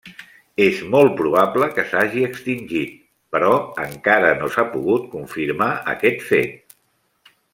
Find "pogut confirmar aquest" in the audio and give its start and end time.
4.73-6.25